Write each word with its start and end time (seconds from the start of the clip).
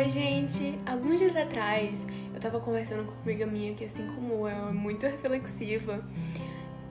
Oi, 0.00 0.08
gente! 0.08 0.78
Alguns 0.86 1.18
dias 1.18 1.36
atrás 1.36 2.06
eu 2.32 2.40
tava 2.40 2.58
conversando 2.58 3.04
com 3.04 3.12
uma 3.12 3.22
amiga 3.22 3.44
minha 3.44 3.74
que, 3.74 3.84
assim 3.84 4.06
como 4.06 4.48
eu, 4.48 4.68
é 4.70 4.72
muito 4.72 5.04
reflexiva. 5.04 6.02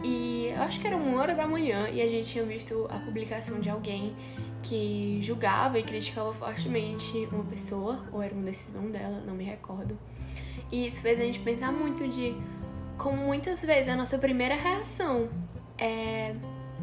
E 0.04 0.52
eu 0.56 0.62
acho 0.62 0.80
que 0.80 0.86
era 0.86 0.96
uma 0.96 1.20
hora 1.20 1.34
da 1.34 1.48
manhã 1.48 1.90
e 1.90 2.04
a 2.04 2.08
gente 2.08 2.30
tinha 2.30 2.46
visto 2.46 2.86
a 2.88 3.00
publicação 3.00 3.60
de 3.60 3.68
alguém 3.68 4.16
que 4.62 5.20
julgava 5.24 5.80
e 5.80 5.84
criticava 5.84 6.32
fortemente 6.32 7.28
uma 7.32 7.44
pessoa, 7.46 7.98
ou 8.14 8.22
era 8.22 8.32
uma 8.32 8.44
decisão 8.44 8.92
dela, 8.92 9.24
não 9.26 9.34
me 9.34 9.44
recordo. 9.44 9.98
E 10.72 10.86
isso 10.86 11.02
fez 11.02 11.20
a 11.20 11.24
gente 11.24 11.40
pensar 11.40 11.72
muito 11.72 12.08
de 12.08 12.36
como 12.96 13.18
muitas 13.18 13.60
vezes 13.64 13.92
a 13.92 13.96
nossa 13.96 14.20
primeira 14.20 14.54
reação 14.54 15.30
é 15.80 16.36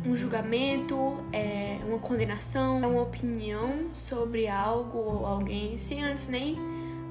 um 0.06 0.14
julgamento, 0.14 1.24
é 1.32 1.78
uma 1.86 1.98
condenação, 1.98 2.78
uma 2.78 3.02
opinião 3.02 3.90
sobre 3.92 4.46
algo 4.46 4.98
ou 4.98 5.26
alguém, 5.26 5.76
sem 5.76 6.02
antes 6.02 6.28
nem 6.28 6.56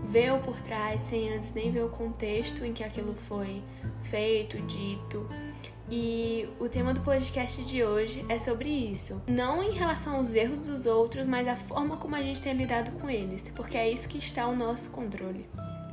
ver 0.07 0.31
o 0.33 0.39
por 0.39 0.61
trás, 0.61 1.01
sem 1.01 1.33
antes 1.33 1.51
nem 1.53 1.71
ver 1.71 1.83
o 1.83 1.89
contexto 1.89 2.63
em 2.63 2.71
que 2.73 2.83
aquilo 2.83 3.13
foi 3.27 3.61
feito, 4.03 4.57
dito. 4.61 5.27
E 5.89 6.47
o 6.59 6.67
tema 6.67 6.93
do 6.93 7.01
podcast 7.01 7.63
de 7.63 7.83
hoje 7.83 8.25
é 8.27 8.39
sobre 8.39 8.69
isso. 8.69 9.21
Não 9.27 9.61
em 9.61 9.73
relação 9.73 10.15
aos 10.15 10.33
erros 10.33 10.65
dos 10.65 10.85
outros, 10.85 11.27
mas 11.27 11.47
a 11.47 11.55
forma 11.55 11.97
como 11.97 12.15
a 12.15 12.21
gente 12.21 12.41
tem 12.41 12.53
lidado 12.53 12.91
com 12.99 13.09
eles, 13.09 13.51
porque 13.55 13.77
é 13.77 13.89
isso 13.89 14.07
que 14.07 14.17
está 14.17 14.43
ao 14.43 14.55
nosso 14.55 14.89
controle. 14.89 15.45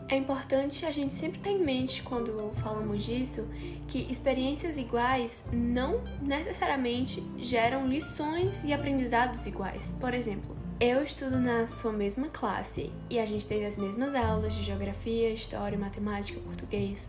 É 0.09 0.17
importante 0.17 0.85
a 0.85 0.91
gente 0.91 1.15
sempre 1.15 1.41
ter 1.41 1.51
em 1.51 1.65
mente 1.65 2.03
quando 2.03 2.53
falamos 2.57 3.05
disso 3.05 3.49
que 3.89 4.11
experiências 4.11 4.77
iguais 4.77 5.43
não 5.53 6.01
necessariamente 6.21 7.23
geram 7.39 7.87
lições 7.87 8.63
e 8.63 8.73
aprendizados 8.73 9.47
iguais. 9.47 9.95
Por 9.99 10.13
exemplo, 10.13 10.57
eu 10.85 11.05
estudo 11.05 11.39
na 11.39 11.69
sua 11.69 11.93
mesma 11.93 12.27
classe 12.27 12.91
e 13.09 13.21
a 13.21 13.25
gente 13.25 13.47
teve 13.47 13.65
as 13.65 13.79
mesmas 13.79 14.17
aulas 14.17 14.53
de 14.53 14.65
geografia, 14.65 15.31
história, 15.31 15.79
matemática, 15.79 16.41
português, 16.41 17.09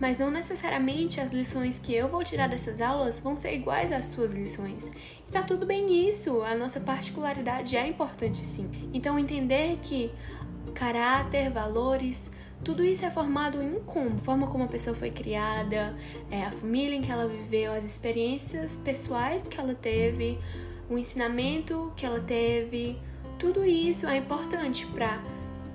mas 0.00 0.16
não 0.16 0.30
necessariamente 0.30 1.20
as 1.20 1.32
lições 1.32 1.76
que 1.76 1.92
eu 1.92 2.08
vou 2.08 2.22
tirar 2.22 2.48
dessas 2.48 2.80
aulas 2.80 3.18
vão 3.18 3.34
ser 3.34 3.52
iguais 3.54 3.90
às 3.90 4.06
suas 4.06 4.32
lições. 4.32 4.88
E 5.28 5.32
tá 5.32 5.42
tudo 5.42 5.66
bem 5.66 6.08
isso, 6.08 6.40
a 6.42 6.54
nossa 6.54 6.78
particularidade 6.78 7.76
é 7.76 7.84
importante 7.84 8.38
sim. 8.38 8.70
Então 8.94 9.18
entender 9.18 9.80
que 9.82 10.12
caráter, 10.70 11.50
valores, 11.50 12.30
tudo 12.62 12.84
isso 12.84 13.06
é 13.06 13.10
formado 13.10 13.62
em 13.62 13.74
um 13.74 13.80
combo. 13.80 14.16
A 14.20 14.24
forma 14.24 14.46
como 14.46 14.64
a 14.64 14.68
pessoa 14.68 14.94
foi 14.94 15.10
criada, 15.10 15.96
é, 16.30 16.42
a 16.42 16.50
família 16.50 16.94
em 16.94 17.02
que 17.02 17.10
ela 17.10 17.26
viveu, 17.26 17.72
as 17.72 17.84
experiências 17.84 18.76
pessoais 18.76 19.42
que 19.42 19.58
ela 19.58 19.74
teve, 19.74 20.38
o 20.88 20.98
ensinamento 20.98 21.92
que 21.96 22.04
ela 22.04 22.20
teve. 22.20 22.98
Tudo 23.38 23.64
isso 23.64 24.06
é 24.06 24.18
importante 24.18 24.86
para 24.86 25.22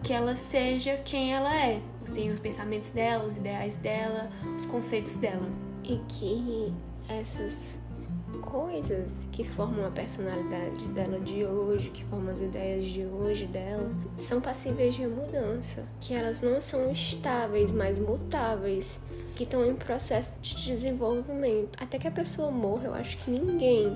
que 0.04 0.14
ela 0.14 0.36
seja 0.36 0.98
quem 0.98 1.34
ela 1.34 1.56
é. 1.56 1.82
Tem 2.14 2.30
os 2.30 2.40
pensamentos 2.40 2.92
dela, 2.92 3.26
os 3.26 3.38
ideais 3.38 3.74
dela, 3.76 4.30
os 4.56 4.66
conceitos 4.66 5.18
dela. 5.18 5.50
E 5.84 6.00
que 6.08 6.72
essas 7.10 7.80
coisas 8.36 9.26
que 9.32 9.44
formam 9.44 9.86
a 9.86 9.90
personalidade 9.90 10.86
dela 10.90 11.20
de 11.20 11.44
hoje, 11.46 11.90
que 11.90 12.04
formam 12.06 12.34
as 12.34 12.42
ideias 12.42 12.86
de 12.86 13.06
hoje 13.06 13.46
dela, 13.46 13.92
são 14.20 14.40
passíveis 14.40 14.96
de 14.96 15.06
mudança, 15.08 15.84
que 16.00 16.14
elas 16.14 16.42
não 16.42 16.62
são 16.62 16.92
estáveis, 16.92 17.72
mas 17.72 18.00
mutáveis, 18.00 19.00
que 19.36 19.44
estão 19.44 19.66
em 19.66 19.76
processo 19.76 20.40
de 20.42 20.56
desenvolvimento. 20.66 21.78
Até 21.82 21.98
que 21.98 22.08
a 22.08 22.12
pessoa 22.12 22.52
morra, 22.52 22.86
eu 22.86 22.94
acho 22.94 23.18
que 23.18 23.32
ninguém 23.32 23.96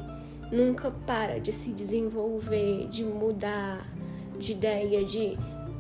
nunca 0.52 0.92
para 1.06 1.40
de 1.40 1.52
se 1.52 1.72
desenvolver, 1.72 2.88
de 2.90 3.04
mudar 3.04 3.86
de 4.38 4.54
ideia, 4.54 5.04
de 5.04 5.38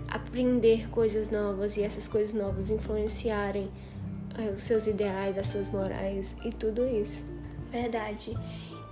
aprender 0.07 0.89
coisas 0.89 1.30
novas 1.30 1.77
e 1.77 1.83
essas 1.83 2.08
coisas 2.08 2.33
novas 2.33 2.69
influenciarem 2.69 3.69
eh, 4.37 4.52
os 4.55 4.64
seus 4.64 4.87
ideais, 4.87 5.37
as 5.37 5.48
suas 5.48 5.69
morais 5.69 6.36
e 6.43 6.52
tudo 6.52 6.86
isso. 6.86 7.23
Verdade. 7.71 8.35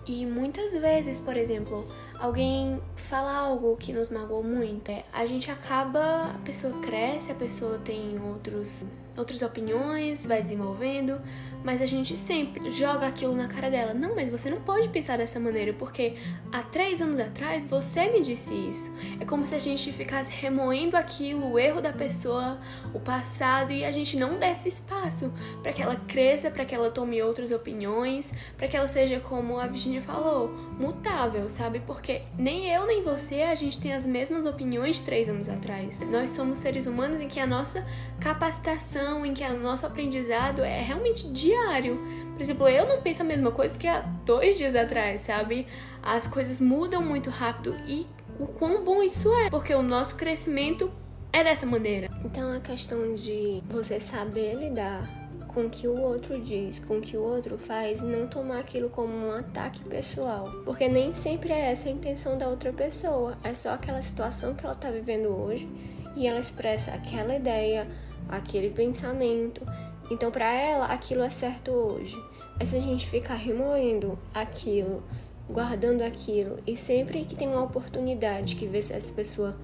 E 0.05 0.25
muitas 0.25 0.73
vezes, 0.73 1.19
por 1.19 1.35
exemplo, 1.35 1.85
alguém 2.17 2.81
fala 2.95 3.33
algo 3.33 3.75
que 3.77 3.91
nos 3.91 4.09
magoou 4.09 4.43
muito, 4.43 4.89
é, 4.89 5.03
a 5.11 5.25
gente 5.25 5.51
acaba, 5.51 6.31
a 6.33 6.39
pessoa 6.45 6.79
cresce, 6.79 7.31
a 7.31 7.35
pessoa 7.35 7.77
tem 7.79 8.17
outros 8.19 8.85
outras 9.17 9.41
opiniões, 9.41 10.25
vai 10.25 10.41
desenvolvendo, 10.41 11.21
mas 11.63 11.81
a 11.81 11.85
gente 11.85 12.15
sempre 12.15 12.69
joga 12.69 13.07
aquilo 13.07 13.35
na 13.35 13.47
cara 13.47 13.69
dela. 13.69 13.93
Não, 13.93 14.15
mas 14.15 14.29
você 14.29 14.49
não 14.49 14.61
pode 14.61 14.89
pensar 14.89 15.17
dessa 15.17 15.39
maneira, 15.39 15.73
porque 15.73 16.15
há 16.51 16.61
três 16.63 17.01
anos 17.01 17.19
atrás 17.19 17.65
você 17.65 18.09
me 18.09 18.21
disse 18.21 18.53
isso. 18.53 18.95
É 19.19 19.25
como 19.25 19.45
se 19.45 19.55
a 19.55 19.59
gente 19.59 19.91
ficasse 19.91 20.31
remoendo 20.31 20.95
aquilo, 20.95 21.51
o 21.51 21.59
erro 21.59 21.81
da 21.81 21.91
pessoa, 21.91 22.59
o 22.93 22.99
passado, 22.99 23.71
e 23.71 23.83
a 23.83 23.91
gente 23.91 24.15
não 24.15 24.37
desse 24.37 24.69
espaço 24.69 25.33
para 25.63 25.73
que 25.73 25.81
ela 25.81 25.95
cresça, 26.07 26.51
para 26.51 26.63
que 26.63 26.75
ela 26.75 26.91
tome 26.91 27.21
outras 27.21 27.51
opiniões, 27.51 28.31
para 28.55 28.67
que 28.67 28.77
ela 28.77 28.87
seja, 28.87 29.19
como 29.19 29.59
a 29.59 29.67
Virginia 29.67 30.01
falou, 30.01 30.49
mutável, 30.79 31.49
sabe? 31.49 31.81
Porque 31.85 32.21
nem 32.37 32.69
eu 32.69 32.85
nem 32.85 33.03
você 33.03 33.41
a 33.41 33.55
gente 33.55 33.79
tem 33.79 33.93
as 33.93 34.05
mesmas 34.05 34.45
opiniões 34.45 34.97
de 34.97 35.01
três 35.01 35.27
anos 35.27 35.49
atrás. 35.49 35.99
Nós 36.01 36.29
somos 36.29 36.59
seres 36.59 36.85
humanos 36.85 37.19
em 37.19 37.27
que 37.27 37.39
a 37.39 37.47
nossa 37.47 37.85
capacitação 38.19 39.06
em 39.25 39.33
que 39.33 39.43
o 39.43 39.59
nosso 39.59 39.85
aprendizado 39.85 40.63
é 40.63 40.81
realmente 40.81 41.27
diário. 41.29 41.99
Por 42.33 42.41
exemplo, 42.41 42.67
eu 42.67 42.87
não 42.87 43.01
penso 43.01 43.21
a 43.21 43.25
mesma 43.25 43.51
coisa 43.51 43.77
que 43.77 43.87
há 43.87 44.01
dois 44.25 44.57
dias 44.57 44.75
atrás, 44.75 45.21
sabe? 45.21 45.67
As 46.01 46.27
coisas 46.27 46.59
mudam 46.59 47.01
muito 47.01 47.29
rápido 47.29 47.75
e 47.87 48.05
o 48.39 48.47
quão 48.47 48.83
bom 48.83 49.01
isso 49.01 49.33
é, 49.33 49.49
porque 49.49 49.73
o 49.73 49.81
nosso 49.81 50.15
crescimento 50.15 50.91
é 51.33 51.43
dessa 51.43 51.65
maneira. 51.65 52.09
Então 52.23 52.51
a 52.51 52.59
questão 52.59 53.13
de 53.15 53.63
você 53.67 53.99
saber 53.99 54.55
lidar 54.55 55.07
com 55.47 55.65
o 55.65 55.69
que 55.69 55.87
o 55.87 55.99
outro 55.99 56.39
diz, 56.39 56.77
com 56.79 56.99
o 56.99 57.01
que 57.01 57.17
o 57.17 57.21
outro 57.21 57.57
faz, 57.57 57.99
e 57.99 58.05
não 58.05 58.27
tomar 58.27 58.59
aquilo 58.59 58.89
como 58.89 59.11
um 59.11 59.31
ataque 59.31 59.83
pessoal. 59.85 60.51
Porque 60.63 60.87
nem 60.87 61.15
sempre 61.15 61.51
é 61.51 61.71
essa 61.71 61.89
a 61.89 61.91
intenção 61.91 62.37
da 62.37 62.47
outra 62.47 62.71
pessoa, 62.71 63.35
é 63.43 63.53
só 63.55 63.71
aquela 63.71 64.01
situação 64.01 64.53
que 64.53 64.63
ela 64.63 64.75
tá 64.75 64.91
vivendo 64.91 65.29
hoje 65.29 65.67
e 66.15 66.27
ela 66.27 66.39
expressa 66.39 66.91
aquela 66.91 67.35
ideia, 67.35 67.87
aquele 68.29 68.69
pensamento. 68.69 69.61
Então, 70.09 70.31
para 70.31 70.53
ela, 70.53 70.85
aquilo 70.85 71.21
é 71.21 71.29
certo 71.29 71.71
hoje. 71.71 72.15
Mas 72.57 72.69
se 72.69 72.77
a 72.77 72.81
gente 72.81 73.07
ficar 73.07 73.35
remoendo 73.35 74.17
aquilo, 74.33 75.03
guardando 75.49 76.01
aquilo, 76.01 76.57
e 76.65 76.75
sempre 76.75 77.23
que 77.25 77.35
tem 77.35 77.47
uma 77.47 77.63
oportunidade 77.63 78.55
que 78.55 78.65
vê 78.65 78.79
essa 78.79 79.13
pessoa 79.13 79.57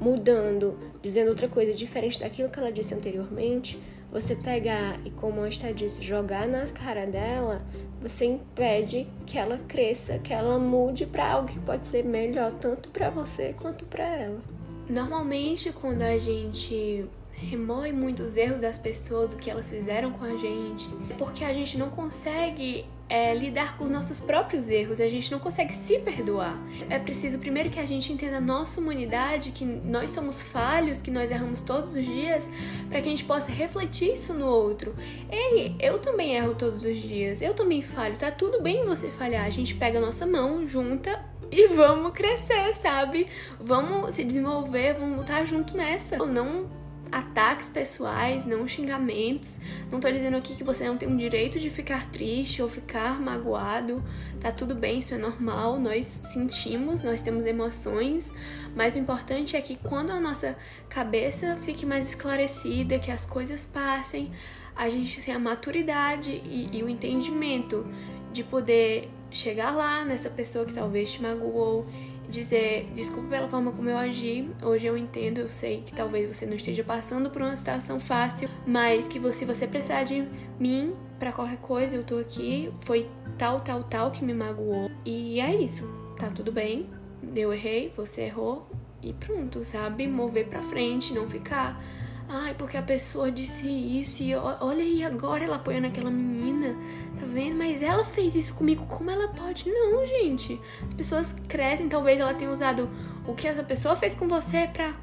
mudando, 0.00 0.78
dizendo 1.02 1.28
outra 1.28 1.48
coisa 1.48 1.72
diferente 1.72 2.18
daquilo 2.18 2.50
que 2.50 2.58
ela 2.58 2.72
disse 2.72 2.94
anteriormente, 2.94 3.78
você 4.10 4.34
pegar 4.34 4.98
e, 5.04 5.10
como 5.10 5.42
a 5.42 5.48
está 5.48 5.70
disse, 5.70 6.02
jogar 6.02 6.46
na 6.48 6.66
cara 6.66 7.06
dela, 7.06 7.62
você 8.00 8.24
impede 8.24 9.06
que 9.24 9.38
ela 9.38 9.58
cresça, 9.68 10.18
que 10.18 10.32
ela 10.32 10.58
mude 10.58 11.06
para 11.06 11.32
algo 11.32 11.48
que 11.48 11.60
pode 11.60 11.86
ser 11.86 12.04
melhor 12.04 12.50
tanto 12.52 12.88
para 12.88 13.10
você 13.10 13.54
quanto 13.60 13.84
para 13.84 14.04
ela. 14.04 14.40
Normalmente, 14.88 15.72
quando 15.72 16.02
a 16.02 16.18
gente 16.18 17.06
remoe 17.40 17.92
muitos 17.92 18.36
erros 18.36 18.60
das 18.60 18.78
pessoas, 18.78 19.32
o 19.32 19.36
que 19.36 19.50
elas 19.50 19.70
fizeram 19.70 20.12
com 20.12 20.24
a 20.24 20.36
gente, 20.36 20.88
porque 21.18 21.44
a 21.44 21.52
gente 21.52 21.78
não 21.78 21.90
consegue 21.90 22.84
é, 23.08 23.34
lidar 23.34 23.76
com 23.76 23.82
os 23.82 23.90
nossos 23.90 24.20
próprios 24.20 24.68
erros, 24.68 25.00
a 25.00 25.08
gente 25.08 25.32
não 25.32 25.40
consegue 25.40 25.72
se 25.72 25.98
perdoar. 25.98 26.56
É 26.88 26.98
preciso 26.98 27.40
primeiro 27.40 27.68
que 27.68 27.80
a 27.80 27.84
gente 27.84 28.12
entenda 28.12 28.36
a 28.36 28.40
nossa 28.40 28.80
humanidade, 28.80 29.50
que 29.50 29.64
nós 29.64 30.12
somos 30.12 30.40
falhos, 30.40 31.02
que 31.02 31.10
nós 31.10 31.28
erramos 31.28 31.60
todos 31.60 31.94
os 31.96 32.04
dias, 32.04 32.48
para 32.88 33.00
que 33.00 33.08
a 33.08 33.10
gente 33.10 33.24
possa 33.24 33.50
refletir 33.50 34.12
isso 34.12 34.32
no 34.32 34.46
outro. 34.46 34.94
Ei, 35.28 35.74
eu 35.80 35.98
também 35.98 36.36
erro 36.36 36.54
todos 36.54 36.84
os 36.84 36.98
dias, 36.98 37.42
eu 37.42 37.52
também 37.52 37.82
falho, 37.82 38.16
tá 38.16 38.30
tudo 38.30 38.62
bem 38.62 38.84
você 38.84 39.10
falhar. 39.10 39.44
A 39.44 39.50
gente 39.50 39.74
pega 39.74 39.98
a 39.98 40.00
nossa 40.00 40.24
mão, 40.24 40.64
junta 40.64 41.24
e 41.50 41.66
vamos 41.66 42.12
crescer, 42.12 42.74
sabe? 42.76 43.26
Vamos 43.58 44.14
se 44.14 44.22
desenvolver, 44.22 44.94
vamos 44.94 45.22
estar 45.22 45.44
junto 45.44 45.76
nessa. 45.76 46.16
Não 46.18 46.70
ataques 47.10 47.68
pessoais, 47.68 48.44
não 48.46 48.66
xingamentos. 48.66 49.58
Não 49.90 50.00
tô 50.00 50.10
dizendo 50.10 50.36
aqui 50.36 50.54
que 50.54 50.64
você 50.64 50.86
não 50.86 50.96
tem 50.96 51.12
o 51.12 51.16
direito 51.16 51.58
de 51.58 51.70
ficar 51.70 52.10
triste 52.10 52.62
ou 52.62 52.68
ficar 52.68 53.20
magoado. 53.20 54.02
Tá 54.40 54.52
tudo 54.52 54.74
bem, 54.74 54.98
isso 54.98 55.14
é 55.14 55.18
normal. 55.18 55.78
Nós 55.78 56.20
sentimos, 56.24 57.02
nós 57.02 57.22
temos 57.22 57.44
emoções, 57.44 58.32
mas 58.74 58.94
o 58.94 58.98
importante 58.98 59.56
é 59.56 59.60
que 59.60 59.76
quando 59.76 60.10
a 60.10 60.20
nossa 60.20 60.56
cabeça 60.88 61.56
fique 61.64 61.84
mais 61.84 62.08
esclarecida, 62.08 62.98
que 62.98 63.10
as 63.10 63.26
coisas 63.26 63.66
passem, 63.66 64.32
a 64.76 64.88
gente 64.88 65.20
tem 65.22 65.34
a 65.34 65.38
maturidade 65.38 66.30
e, 66.30 66.70
e 66.72 66.82
o 66.82 66.88
entendimento 66.88 67.86
de 68.32 68.44
poder 68.44 69.10
chegar 69.30 69.70
lá 69.70 70.04
nessa 70.04 70.30
pessoa 70.30 70.64
que 70.64 70.72
talvez 70.72 71.12
te 71.12 71.22
magoou 71.22 71.86
dizer 72.30 72.90
desculpa 72.94 73.28
pela 73.28 73.48
forma 73.48 73.72
como 73.72 73.88
eu 73.88 73.98
agi. 73.98 74.48
Hoje 74.62 74.86
eu 74.86 74.96
entendo, 74.96 75.38
eu 75.38 75.50
sei 75.50 75.82
que 75.82 75.92
talvez 75.92 76.34
você 76.34 76.46
não 76.46 76.54
esteja 76.54 76.84
passando 76.84 77.30
por 77.30 77.42
uma 77.42 77.54
situação 77.54 77.98
fácil, 78.00 78.48
mas 78.66 79.06
que 79.06 79.20
se 79.32 79.44
você 79.44 79.66
precisar 79.66 80.04
de 80.04 80.26
mim 80.58 80.94
para 81.18 81.32
qualquer 81.32 81.58
coisa, 81.58 81.96
eu 81.96 82.04
tô 82.04 82.18
aqui. 82.18 82.72
Foi 82.80 83.08
tal, 83.36 83.60
tal, 83.60 83.82
tal 83.84 84.10
que 84.10 84.24
me 84.24 84.32
magoou. 84.32 84.90
E 85.04 85.40
é 85.40 85.54
isso. 85.54 85.86
Tá 86.18 86.30
tudo 86.30 86.50
bem. 86.50 86.88
Eu 87.34 87.52
errei, 87.52 87.92
você 87.96 88.22
errou. 88.22 88.66
e 89.02 89.12
pronto, 89.14 89.64
sabe? 89.64 90.06
Mover 90.06 90.46
pra 90.48 90.62
frente, 90.62 91.14
não 91.14 91.28
ficar. 91.28 91.82
Ai, 92.32 92.54
porque 92.54 92.76
a 92.76 92.82
pessoa 92.82 93.28
disse 93.28 93.66
isso 93.66 94.22
e 94.22 94.32
olha 94.36 94.84
aí 94.84 95.02
agora 95.02 95.42
ela 95.42 95.56
apoiando 95.56 95.88
aquela 95.88 96.12
menina, 96.12 96.76
tá 97.18 97.26
vendo? 97.26 97.56
Mas 97.56 97.82
ela 97.82 98.04
fez 98.04 98.36
isso 98.36 98.54
comigo, 98.54 98.86
como 98.86 99.10
ela 99.10 99.26
pode? 99.26 99.68
Não, 99.68 100.06
gente. 100.06 100.60
As 100.86 100.94
pessoas 100.94 101.32
crescem, 101.48 101.88
talvez 101.88 102.20
ela 102.20 102.32
tenha 102.32 102.48
usado 102.48 102.88
o 103.26 103.34
que 103.34 103.48
essa 103.48 103.64
pessoa 103.64 103.96
fez 103.96 104.14
com 104.14 104.28
você 104.28 104.68
pra. 104.72 104.94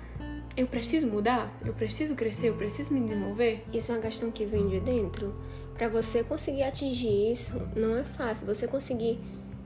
Eu 0.55 0.67
preciso 0.67 1.05
mudar? 1.05 1.51
Eu 1.65 1.73
preciso 1.73 2.15
crescer? 2.15 2.47
Eu 2.47 2.55
preciso 2.55 2.93
me 2.93 3.01
desenvolver? 3.01 3.65
Isso 3.73 3.91
é 3.91 3.95
uma 3.95 4.01
questão 4.01 4.31
que 4.31 4.45
vem 4.45 4.69
de 4.69 4.79
dentro. 4.79 5.35
Para 5.77 5.89
você 5.89 6.23
conseguir 6.23 6.63
atingir 6.63 7.29
isso, 7.29 7.61
não 7.75 7.97
é 7.97 8.05
fácil. 8.05 8.47
Você 8.47 8.69
conseguir, 8.69 9.19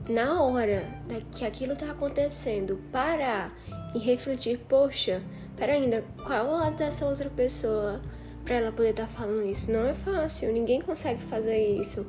na 0.10 0.42
hora 0.42 0.84
que 1.32 1.46
aquilo 1.46 1.76
tá 1.76 1.92
acontecendo, 1.92 2.82
parar 2.92 3.56
e 3.94 4.00
refletir: 4.00 4.58
poxa, 4.68 5.22
pera 5.56 5.74
ainda, 5.74 6.04
qual 6.26 6.48
o 6.48 6.52
lado 6.52 6.76
dessa 6.76 7.06
outra 7.06 7.30
pessoa 7.30 8.02
para 8.44 8.56
ela 8.56 8.72
poder 8.72 8.92
estar 8.92 9.08
tá 9.08 9.10
falando 9.10 9.46
isso? 9.46 9.72
Não 9.72 9.86
é 9.86 9.94
fácil, 9.94 10.52
ninguém 10.52 10.82
consegue 10.82 11.22
fazer 11.24 11.58
isso 11.58 12.06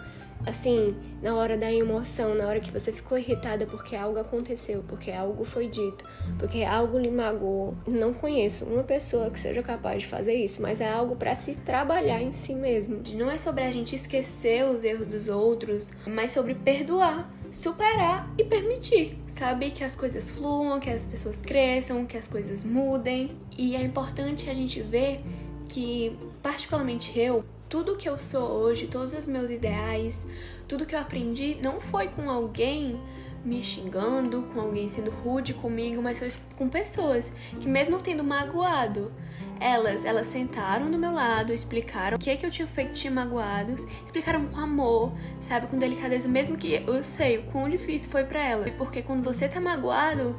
assim, 0.47 0.95
na 1.23 1.35
hora 1.35 1.57
da 1.57 1.73
emoção, 1.73 2.35
na 2.35 2.47
hora 2.47 2.61
que 2.61 2.71
você 2.71 2.93
ficou 2.93 3.17
irritada 3.17 3.67
porque 3.67 3.95
algo 3.95 4.19
aconteceu, 4.19 4.85
porque 4.89 5.11
algo 5.11 5.45
foi 5.45 5.69
dito, 5.69 6.05
porque 6.39 6.65
algo 6.65 6.99
lhe 6.99 7.11
magoou. 7.11 7.75
Não 7.87 8.13
conheço 8.13 8.65
uma 8.65 8.83
pessoa 8.83 9.31
que 9.31 9.39
seja 9.39 9.63
capaz 9.63 10.03
de 10.03 10.09
fazer 10.09 10.35
isso, 10.35 10.61
mas 10.61 10.81
é 10.81 10.91
algo 10.91 11.17
para 11.17 11.35
se 11.35 11.55
trabalhar 11.55 12.21
em 12.21 12.33
si 12.33 12.55
mesmo. 12.55 13.01
Não 13.15 13.31
é 13.31 13.39
sobre 13.39 13.65
a 13.65 13.71
gente 13.71 13.95
esquecer 13.95 14.65
os 14.65 14.85
erros 14.85 15.09
dos 15.09 15.29
outros, 15.29 15.93
mas 16.07 16.33
sobre 16.33 16.55
perdoar 16.55 17.31
superar 17.53 18.33
e 18.39 18.45
permitir, 18.45 19.19
sabe? 19.29 19.71
Que 19.71 19.85
as 19.85 19.95
coisas 19.95 20.31
fluam, 20.31 20.81
que 20.81 20.91
as 20.91 21.05
pessoas 21.05 21.43
cresçam, 21.43 22.07
que 22.07 22.17
as 22.17 22.27
coisas 22.27 22.65
mudem. 22.65 23.37
E 23.57 23.77
é 23.77 23.83
importante 23.83 24.49
a 24.49 24.55
gente 24.55 24.81
ver 24.81 25.23
que, 25.69 26.17
particularmente 26.43 27.17
eu, 27.19 27.45
tudo 27.69 27.97
que 27.97 28.09
eu 28.09 28.19
sou 28.19 28.49
hoje, 28.49 28.87
todos 28.87 29.13
os 29.13 29.27
meus 29.27 29.51
ideais, 29.51 30.25
tudo 30.67 30.87
que 30.87 30.95
eu 30.95 30.99
aprendi 30.99 31.59
não 31.63 31.81
foi 31.81 32.09
com 32.09 32.31
alguém 32.31 32.99
me 33.45 33.63
xingando, 33.63 34.45
com 34.55 34.61
alguém 34.61 34.89
sendo 34.89 35.11
rude 35.11 35.53
comigo, 35.53 36.01
mas 36.01 36.19
foi 36.19 36.33
com 36.57 36.69
pessoas 36.69 37.33
que 37.61 37.69
mesmo 37.69 37.99
tendo 37.99 38.23
magoado, 38.23 39.13
elas, 39.63 40.05
elas 40.05 40.27
sentaram 40.27 40.91
do 40.91 40.99
meu 40.99 41.13
lado, 41.13 41.53
explicaram 41.53 42.17
o 42.17 42.21
que 42.21 42.31
é 42.31 42.37
que 42.37 42.45
eu 42.45 42.51
tinha 42.51 42.67
feito 42.67 42.93
tinha 42.93 43.13
magoados, 43.13 43.85
explicaram 44.05 44.47
com 44.47 44.59
amor, 44.59 45.13
sabe, 45.41 45.69
com 45.69 45.79
delicadeza, 45.79 46.29
mesmo 46.29 46.57
que 46.57 46.83
eu 46.87 47.05
sei 47.05 47.39
o 47.39 47.45
quão 47.45 47.71
difícil 47.71 48.11
foi 48.11 48.25
para 48.25 48.43
ela. 48.43 48.71
Porque 48.73 49.03
quando 49.03 49.23
você 49.23 49.49
tá 49.49 49.61
magoado, 49.61 50.37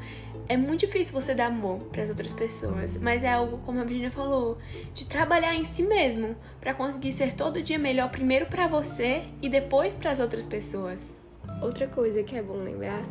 é 0.49 0.57
muito 0.57 0.81
difícil 0.81 1.13
você 1.13 1.33
dar 1.33 1.45
amor 1.45 1.79
para 1.91 2.03
as 2.03 2.09
outras 2.09 2.33
pessoas, 2.33 2.97
mas 2.97 3.23
é 3.23 3.31
algo, 3.31 3.59
como 3.59 3.79
a 3.79 3.83
Virginia 3.85 4.11
falou, 4.11 4.57
de 4.93 5.05
trabalhar 5.05 5.55
em 5.55 5.63
si 5.63 5.83
mesmo 5.83 6.35
para 6.59 6.73
conseguir 6.73 7.13
ser 7.13 7.31
todo 7.33 7.61
dia 7.61 7.79
melhor 7.79 8.09
primeiro 8.09 8.47
para 8.47 8.67
você 8.67 9.23
e 9.41 9.47
depois 9.47 9.95
para 9.95 10.11
as 10.11 10.19
outras 10.19 10.45
pessoas. 10.45 11.19
Outra 11.61 11.87
coisa 11.87 12.23
que 12.23 12.35
é 12.35 12.41
bom 12.41 12.57
lembrar 12.57 13.03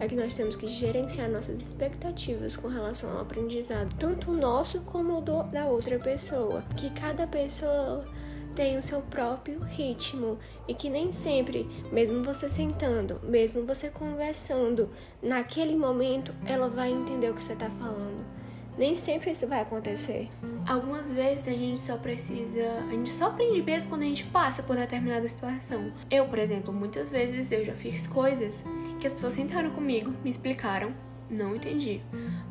é 0.00 0.08
que 0.08 0.16
nós 0.16 0.36
temos 0.36 0.56
que 0.56 0.66
gerenciar 0.66 1.28
nossas 1.30 1.60
expectativas 1.60 2.56
com 2.56 2.68
relação 2.68 3.10
ao 3.10 3.22
aprendizado, 3.22 3.94
tanto 3.98 4.30
o 4.30 4.36
nosso 4.36 4.80
como 4.80 5.18
o 5.18 5.20
do, 5.20 5.42
da 5.44 5.66
outra 5.66 5.98
pessoa, 5.98 6.62
que 6.76 6.90
cada 6.90 7.26
pessoa 7.26 8.06
tem 8.54 8.76
o 8.76 8.82
seu 8.82 9.00
próprio 9.02 9.60
ritmo 9.60 10.38
e 10.66 10.74
que 10.74 10.90
nem 10.90 11.12
sempre, 11.12 11.64
mesmo 11.92 12.22
você 12.22 12.48
sentando, 12.48 13.20
mesmo 13.22 13.64
você 13.64 13.88
conversando, 13.88 14.90
naquele 15.22 15.76
momento 15.76 16.34
ela 16.44 16.68
vai 16.68 16.90
entender 16.90 17.30
o 17.30 17.34
que 17.34 17.44
você 17.44 17.52
está 17.52 17.70
falando. 17.70 18.37
Nem 18.78 18.94
sempre 18.94 19.32
isso 19.32 19.46
vai 19.48 19.60
acontecer. 19.60 20.30
Algumas 20.66 21.10
vezes 21.10 21.48
a 21.48 21.50
gente 21.50 21.80
só 21.80 21.96
precisa. 21.96 22.78
A 22.88 22.92
gente 22.92 23.10
só 23.10 23.26
aprende 23.26 23.60
mesmo 23.60 23.88
quando 23.88 24.02
a 24.02 24.06
gente 24.06 24.24
passa 24.24 24.62
por 24.62 24.76
determinada 24.76 25.28
situação. 25.28 25.92
Eu, 26.08 26.26
por 26.26 26.38
exemplo, 26.38 26.72
muitas 26.72 27.10
vezes 27.10 27.50
eu 27.50 27.64
já 27.64 27.74
fiz 27.74 28.06
coisas 28.06 28.62
que 29.00 29.06
as 29.06 29.12
pessoas 29.12 29.34
sentaram 29.34 29.70
comigo, 29.70 30.14
me 30.22 30.30
explicaram, 30.30 30.94
não 31.28 31.56
entendi. 31.56 32.00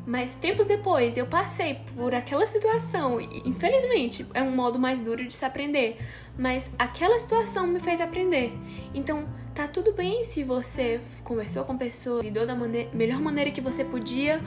Mas 0.06 0.34
tempos 0.34 0.66
depois 0.66 1.16
eu 1.16 1.26
passei 1.26 1.80
por 1.96 2.14
aquela 2.14 2.46
situação 2.46 3.20
e 3.20 3.42
infelizmente 3.44 4.26
é 4.34 4.42
um 4.42 4.54
modo 4.54 4.78
mais 4.78 5.00
duro 5.00 5.26
de 5.26 5.32
se 5.32 5.44
aprender, 5.44 5.98
mas 6.38 6.70
aquela 6.78 7.18
situação 7.18 7.66
me 7.66 7.80
fez 7.80 8.00
aprender. 8.00 8.52
Então 8.94 9.26
tá 9.54 9.66
tudo 9.66 9.92
bem 9.92 10.22
se 10.24 10.44
você 10.44 11.00
conversou 11.24 11.64
com 11.64 11.72
a 11.72 11.76
pessoa, 11.76 12.22
lidou 12.22 12.46
da 12.46 12.54
maneira, 12.54 12.90
melhor 12.92 13.20
maneira 13.20 13.50
que 13.50 13.60
você 13.60 13.84
podia, 13.84 14.40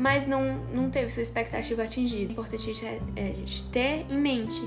mas 0.00 0.26
não, 0.26 0.56
não 0.74 0.90
teve 0.90 1.10
sua 1.10 1.22
expectativa 1.22 1.82
atingida. 1.82 2.30
O 2.30 2.32
importante 2.32 2.84
é, 2.84 3.00
é 3.14 3.22
a 3.22 3.32
gente 3.32 3.64
ter 3.70 4.06
em 4.08 4.18
mente 4.18 4.60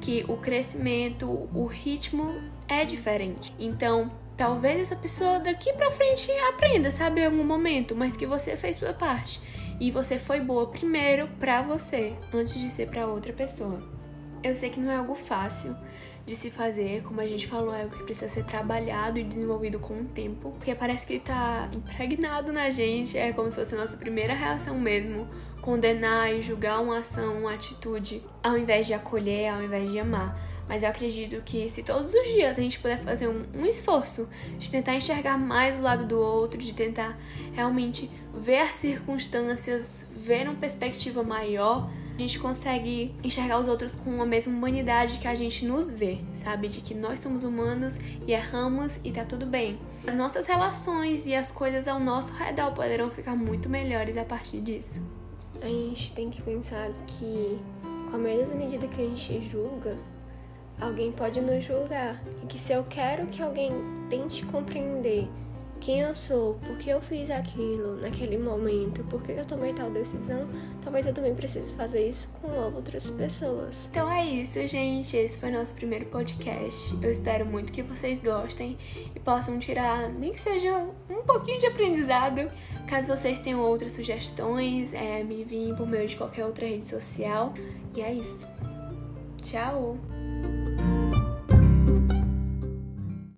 que 0.00 0.24
o 0.28 0.36
crescimento, 0.36 1.26
o 1.52 1.66
ritmo 1.66 2.40
é 2.68 2.84
diferente. 2.84 3.52
Então, 3.58 4.10
Talvez 4.36 4.82
essa 4.82 4.96
pessoa 4.96 5.40
daqui 5.40 5.72
pra 5.72 5.90
frente 5.90 6.30
aprenda, 6.50 6.90
sabe, 6.90 7.22
em 7.22 7.24
algum 7.24 7.42
momento, 7.42 7.96
mas 7.96 8.18
que 8.18 8.26
você 8.26 8.54
fez 8.54 8.76
sua 8.76 8.92
parte. 8.92 9.40
E 9.80 9.90
você 9.90 10.18
foi 10.18 10.40
boa 10.40 10.66
primeiro 10.66 11.26
pra 11.40 11.62
você, 11.62 12.14
antes 12.34 12.52
de 12.52 12.68
ser 12.68 12.88
pra 12.88 13.06
outra 13.06 13.32
pessoa. 13.32 13.82
Eu 14.42 14.54
sei 14.54 14.68
que 14.68 14.78
não 14.78 14.92
é 14.92 14.96
algo 14.96 15.14
fácil 15.14 15.74
de 16.26 16.34
se 16.34 16.50
fazer, 16.50 17.02
como 17.04 17.20
a 17.20 17.26
gente 17.26 17.46
falou, 17.46 17.72
é 17.72 17.82
algo 17.82 17.96
que 17.96 18.02
precisa 18.02 18.28
ser 18.28 18.44
trabalhado 18.44 19.16
e 19.16 19.22
desenvolvido 19.22 19.78
com 19.78 19.94
o 20.00 20.04
tempo, 20.04 20.50
porque 20.50 20.74
parece 20.74 21.06
que 21.06 21.20
tá 21.20 21.70
impregnado 21.72 22.52
na 22.52 22.68
gente, 22.68 23.16
é 23.16 23.32
como 23.32 23.50
se 23.50 23.58
fosse 23.58 23.76
a 23.76 23.78
nossa 23.78 23.96
primeira 23.96 24.34
reação 24.34 24.76
mesmo, 24.76 25.28
condenar 25.62 26.34
e 26.34 26.42
julgar 26.42 26.82
uma 26.82 26.98
ação, 26.98 27.38
uma 27.38 27.54
atitude, 27.54 28.20
ao 28.42 28.58
invés 28.58 28.88
de 28.88 28.94
acolher, 28.94 29.48
ao 29.48 29.62
invés 29.62 29.88
de 29.88 30.00
amar. 30.00 30.36
Mas 30.68 30.82
eu 30.82 30.88
acredito 30.88 31.40
que 31.44 31.68
se 31.68 31.84
todos 31.84 32.12
os 32.12 32.24
dias 32.24 32.58
a 32.58 32.60
gente 32.60 32.80
puder 32.80 32.98
fazer 32.98 33.28
um, 33.28 33.44
um, 33.54 33.64
esforço 33.64 34.28
de 34.58 34.68
tentar 34.68 34.96
enxergar 34.96 35.38
mais 35.38 35.76
o 35.76 35.80
lado 35.80 36.04
do 36.04 36.18
outro, 36.18 36.60
de 36.60 36.72
tentar 36.72 37.16
realmente 37.52 38.10
ver 38.34 38.58
as 38.58 38.70
circunstâncias, 38.70 40.12
ver 40.16 40.48
uma 40.48 40.56
perspectiva 40.56 41.22
maior, 41.22 41.88
a 42.16 42.18
gente 42.18 42.38
consegue 42.38 43.14
enxergar 43.22 43.60
os 43.60 43.68
outros 43.68 43.94
com 43.94 44.22
a 44.22 44.26
mesma 44.26 44.52
humanidade 44.52 45.18
que 45.18 45.28
a 45.28 45.34
gente 45.34 45.66
nos 45.66 45.92
vê, 45.92 46.18
sabe? 46.34 46.66
De 46.68 46.80
que 46.80 46.94
nós 46.94 47.20
somos 47.20 47.44
humanos 47.44 47.98
e 48.26 48.32
erramos 48.32 48.98
e 49.04 49.12
tá 49.12 49.22
tudo 49.22 49.44
bem. 49.44 49.78
As 50.06 50.14
nossas 50.14 50.46
relações 50.46 51.26
e 51.26 51.34
as 51.34 51.50
coisas 51.50 51.86
ao 51.86 52.00
nosso 52.00 52.32
redor 52.32 52.72
poderão 52.72 53.10
ficar 53.10 53.36
muito 53.36 53.68
melhores 53.68 54.16
a 54.16 54.24
partir 54.24 54.62
disso. 54.62 55.02
A 55.60 55.66
gente 55.66 56.12
tem 56.14 56.30
que 56.30 56.40
pensar 56.40 56.90
que, 57.06 57.58
com 58.10 58.16
a 58.16 58.18
mesma 58.18 58.54
medida 58.54 58.88
que 58.88 59.02
a 59.02 59.04
gente 59.04 59.46
julga, 59.46 59.98
alguém 60.80 61.12
pode 61.12 61.40
nos 61.40 61.64
julgar 61.64 62.22
e 62.42 62.46
que 62.46 62.58
se 62.58 62.72
eu 62.72 62.84
quero 62.84 63.26
que 63.26 63.42
alguém 63.42 63.72
tente 64.08 64.44
compreender 64.46 65.28
quem 65.80 66.00
eu 66.00 66.14
sou, 66.14 66.54
por 66.54 66.76
que 66.78 66.90
eu 66.90 67.00
fiz 67.00 67.30
aquilo 67.30 67.96
naquele 68.00 68.38
momento, 68.38 69.04
por 69.04 69.22
que 69.22 69.32
eu 69.32 69.44
tomei 69.44 69.72
tal 69.72 69.90
decisão, 69.90 70.46
talvez 70.82 71.06
eu 71.06 71.14
também 71.14 71.34
precise 71.34 71.72
fazer 71.72 72.08
isso 72.08 72.28
com 72.40 72.48
outras 72.74 73.08
pessoas. 73.10 73.88
Então 73.90 74.10
é 74.10 74.24
isso, 74.24 74.64
gente. 74.66 75.16
Esse 75.16 75.38
foi 75.38 75.50
nosso 75.50 75.74
primeiro 75.74 76.06
podcast. 76.06 76.96
Eu 77.02 77.10
espero 77.10 77.46
muito 77.46 77.72
que 77.72 77.82
vocês 77.82 78.20
gostem 78.20 78.76
e 79.14 79.20
possam 79.20 79.58
tirar, 79.58 80.08
nem 80.08 80.32
que 80.32 80.40
seja 80.40 80.86
um 81.08 81.22
pouquinho 81.22 81.58
de 81.58 81.66
aprendizado. 81.66 82.50
Caso 82.86 83.08
vocês 83.08 83.40
tenham 83.40 83.60
outras 83.60 83.92
sugestões, 83.92 84.92
é, 84.92 85.22
me 85.22 85.42
enviem 85.42 85.74
por 85.74 85.86
meio 85.86 86.08
de 86.08 86.16
qualquer 86.16 86.44
outra 86.44 86.66
rede 86.66 86.88
social. 86.88 87.52
E 87.94 88.00
é 88.00 88.12
isso. 88.12 88.46
Tchau! 89.42 90.15